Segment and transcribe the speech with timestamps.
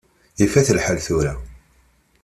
[0.43, 1.33] Ifat lḥal tura.